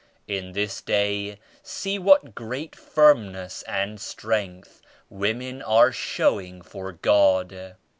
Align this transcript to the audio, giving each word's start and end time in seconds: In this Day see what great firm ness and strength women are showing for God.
In 0.27 0.53
this 0.53 0.81
Day 0.81 1.37
see 1.61 1.99
what 1.99 2.33
great 2.33 2.75
firm 2.75 3.33
ness 3.33 3.61
and 3.67 4.01
strength 4.01 4.81
women 5.11 5.61
are 5.61 5.91
showing 5.91 6.63
for 6.63 6.91
God. 6.91 7.75